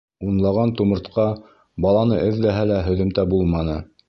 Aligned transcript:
Унлаған 0.27 0.71
тумыртҡа 0.79 1.25
баланы 1.87 2.19
эҙләһә 2.31 2.67
лә 2.73 2.81
һөҙөмтә 2.89 3.31
булманы. 3.37 3.83